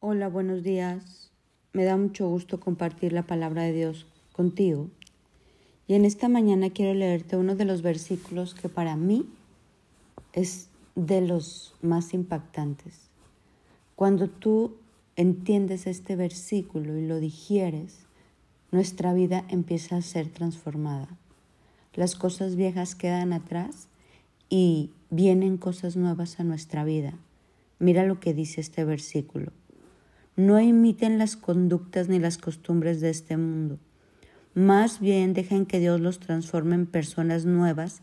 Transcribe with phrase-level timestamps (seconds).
[0.00, 1.32] Hola, buenos días.
[1.72, 4.90] Me da mucho gusto compartir la palabra de Dios contigo.
[5.88, 9.26] Y en esta mañana quiero leerte uno de los versículos que para mí
[10.32, 13.10] es de los más impactantes.
[13.96, 14.76] Cuando tú
[15.16, 18.06] entiendes este versículo y lo digieres,
[18.70, 21.08] nuestra vida empieza a ser transformada.
[21.94, 23.88] Las cosas viejas quedan atrás
[24.48, 27.14] y vienen cosas nuevas a nuestra vida.
[27.80, 29.50] Mira lo que dice este versículo.
[30.38, 33.80] No imiten las conductas ni las costumbres de este mundo.
[34.54, 38.02] Más bien dejen que Dios los transforme en personas nuevas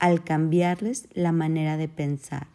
[0.00, 2.48] al cambiarles la manera de pensar.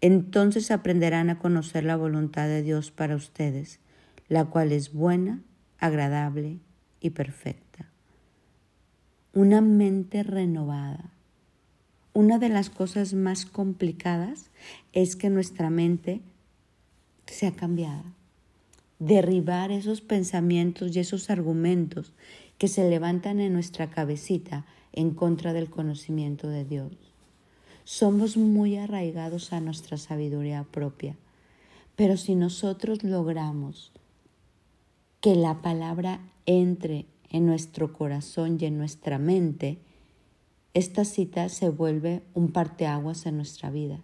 [0.00, 3.78] Entonces aprenderán a conocer la voluntad de Dios para ustedes,
[4.28, 5.42] la cual es buena,
[5.78, 6.60] agradable
[6.98, 7.90] y perfecta.
[9.34, 11.10] Una mente renovada.
[12.14, 14.48] Una de las cosas más complicadas
[14.94, 16.22] es que nuestra mente
[17.26, 18.14] sea cambiada
[19.00, 22.12] derribar esos pensamientos y esos argumentos
[22.58, 26.92] que se levantan en nuestra cabecita en contra del conocimiento de Dios.
[27.84, 31.16] Somos muy arraigados a nuestra sabiduría propia,
[31.96, 33.90] pero si nosotros logramos
[35.20, 39.78] que la palabra entre en nuestro corazón y en nuestra mente,
[40.74, 44.00] esta cita se vuelve un parteaguas en nuestra vida,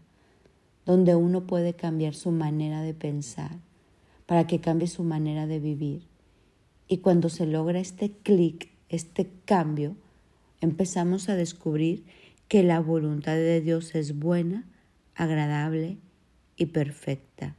[0.86, 3.65] donde uno puede cambiar su manera de pensar,
[4.26, 6.02] para que cambie su manera de vivir.
[6.88, 9.96] Y cuando se logra este clic, este cambio,
[10.60, 12.04] empezamos a descubrir
[12.48, 14.64] que la voluntad de Dios es buena,
[15.14, 15.96] agradable
[16.56, 17.56] y perfecta.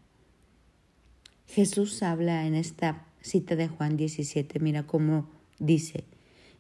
[1.48, 6.04] Jesús habla en esta cita de Juan 17, mira cómo dice,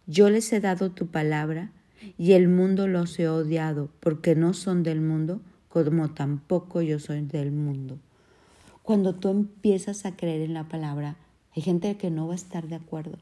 [0.05, 1.71] yo les he dado tu palabra
[2.17, 5.42] y el mundo los he odiado porque no son del mundo
[5.83, 7.99] como tampoco yo soy del mundo.
[8.88, 11.17] Cuando tú empiezas a creer en la palabra,
[11.53, 13.17] hay gente que no va a estar de acuerdo.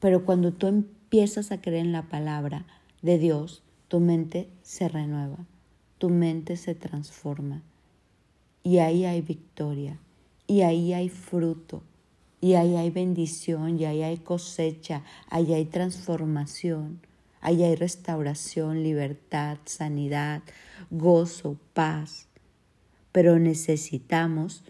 [0.00, 2.66] Pero cuando tú empiezas a creer en la palabra
[3.00, 5.46] de Dios, tu mente se renueva,
[5.98, 7.62] tu mente se transforma.
[8.64, 10.00] Y ahí hay victoria,
[10.48, 11.84] y ahí hay fruto,
[12.40, 16.98] y ahí hay bendición, y ahí hay cosecha, ahí hay transformación,
[17.40, 20.42] ahí hay restauración, libertad, sanidad,
[20.90, 22.26] gozo, paz
[23.14, 24.64] pero necesitamos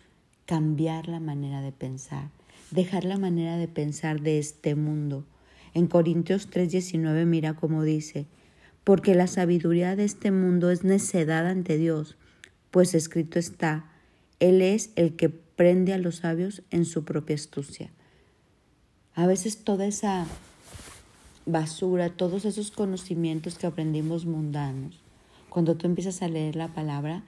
[0.44, 2.28] cambiar la manera de pensar,
[2.70, 5.24] dejar la manera de pensar de este mundo.
[5.72, 8.26] En Corintios 3:19 mira cómo dice,
[8.84, 12.18] porque la sabiduría de este mundo es necedad ante Dios,
[12.70, 13.90] pues escrito está,
[14.40, 17.92] Él es el que prende a los sabios en su propia astucia.
[19.14, 20.26] A veces toda esa
[21.46, 25.00] basura, todos esos conocimientos que aprendimos mundanos,
[25.48, 27.24] cuando tú empiezas a leer la palabra,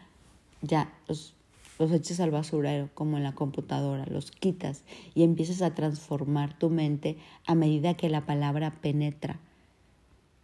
[0.66, 1.34] ya los,
[1.78, 4.82] los al basurero como en la computadora, los quitas
[5.14, 7.16] y empiezas a transformar tu mente
[7.46, 9.38] a medida que la palabra penetra.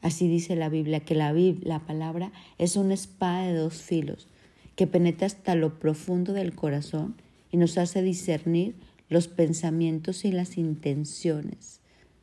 [0.00, 4.26] Así dice la Biblia, que la, la palabra es una espada de dos filos
[4.74, 7.14] que penetra hasta lo profundo del corazón
[7.50, 8.74] y nos hace discernir
[9.08, 11.80] los pensamientos y las intenciones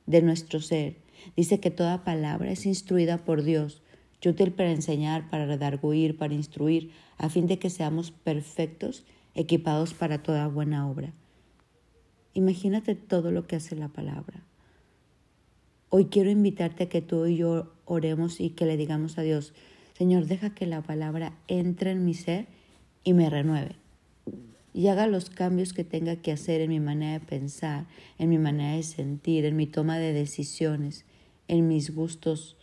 [0.08, 0.98] de nuestro ser.
[1.36, 3.82] Dice que toda palabra es instruida por Dios
[4.28, 10.22] útil para enseñar, para redarguir, para instruir, a fin de que seamos perfectos, equipados para
[10.24, 11.14] toda buena obra.
[12.34, 14.44] Imagínate todo lo que hace la palabra.
[15.90, 19.54] Hoy quiero invitarte a que tú y yo oremos y que le digamos a Dios,
[19.98, 22.48] Señor, deja que la palabra entre en mi ser
[23.04, 23.76] y me renueve.
[24.74, 27.88] Y haga los cambios que tenga que hacer en mi manera de pensar,
[28.18, 31.06] en mi manera de sentir, en mi toma de decisiones,
[31.48, 32.56] en mis gustos,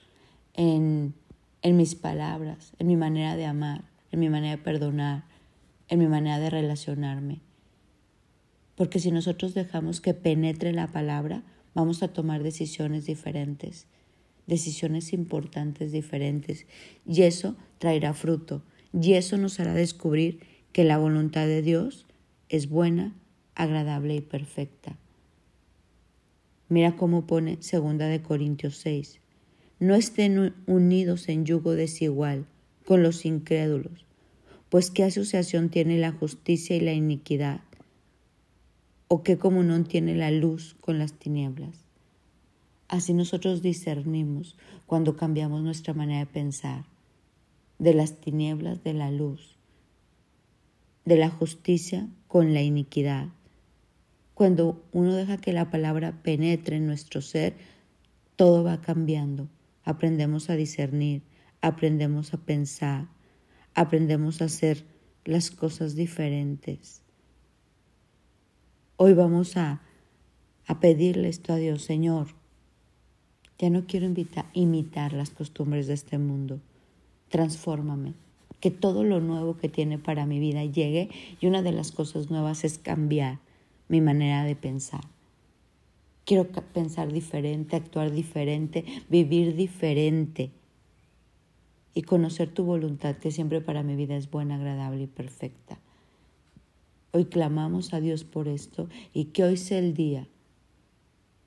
[0.55, 1.15] en
[1.62, 5.25] en mis palabras, en mi manera de amar, en mi manera de perdonar,
[5.89, 7.41] en mi manera de relacionarme.
[8.75, 11.43] Porque si nosotros dejamos que penetre la palabra,
[11.75, 13.87] vamos a tomar decisiones diferentes,
[14.47, 16.66] decisiones importantes diferentes,
[17.06, 18.62] y eso traerá fruto,
[18.93, 20.41] y eso nos hará descubrir
[20.72, 22.06] que la voluntad de Dios
[22.49, 23.15] es buena,
[23.54, 24.97] agradable y perfecta.
[26.69, 29.21] Mira cómo pone segunda de Corintios 6
[29.78, 32.47] no estén unidos en yugo desigual
[32.87, 34.07] con los incrédulos,
[34.71, 37.61] pues qué asociación tiene la justicia y la iniquidad,
[39.09, 41.84] o qué comunión tiene la luz con las tinieblas.
[42.89, 44.57] Así nosotros discernimos
[44.87, 46.87] cuando cambiamos nuestra manera de pensar,
[47.79, 49.57] de las tinieblas de la luz,
[51.05, 53.29] de la justicia con la iniquidad.
[54.33, 57.55] Cuando uno deja que la palabra penetre en nuestro ser,
[58.37, 59.49] todo va cambiando
[59.86, 61.22] aprendemos a discernir,
[61.62, 63.06] aprendemos a pensar,
[63.74, 64.84] aprendemos a hacer
[65.24, 67.03] las cosas diferentes.
[68.97, 69.80] Hoy vamos a,
[70.66, 72.27] a pedirle esto a Dios, Señor.
[73.59, 74.12] Ya no quiero
[74.53, 76.60] imitar las costumbres de este mundo.
[77.28, 78.15] Transfórmame.
[78.60, 81.10] Que todo lo nuevo que tiene para mi vida llegue
[81.41, 83.38] y una de las cosas nuevas es cambiar
[83.88, 85.16] mi manera de pensar.
[86.27, 90.51] Quiero pensar diferente, actuar diferente, vivir diferente
[91.95, 95.78] y conocer tu voluntad que siempre para mi vida es buena, agradable y perfecta.
[97.13, 100.27] Hoy clamamos a Dios por esto y que hoy sea el día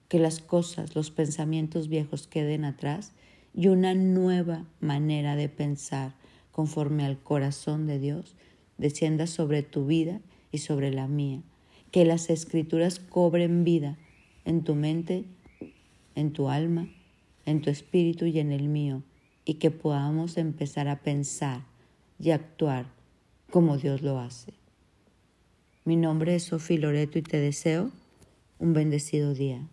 [0.07, 3.11] que las cosas, los pensamientos viejos queden atrás
[3.53, 6.15] y una nueva manera de pensar
[6.53, 8.37] conforme al corazón de Dios
[8.77, 10.21] descienda sobre tu vida
[10.53, 11.41] y sobre la mía.
[11.91, 13.97] Que las escrituras cobren vida
[14.45, 15.25] en tu mente,
[16.15, 16.89] en tu alma,
[17.45, 19.03] en tu espíritu y en el mío,
[19.45, 21.65] y que podamos empezar a pensar
[22.19, 22.87] y actuar
[23.49, 24.53] como Dios lo hace.
[25.85, 27.91] Mi nombre es Sofía Loreto y te deseo
[28.59, 29.67] un bendecido día.